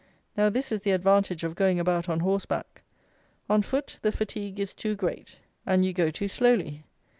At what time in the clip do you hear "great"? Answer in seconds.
4.95-5.37